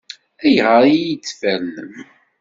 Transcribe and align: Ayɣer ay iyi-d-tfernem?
Ayɣer 0.43 0.81
ay 0.85 0.93
iyi-d-tfernem? 0.97 1.93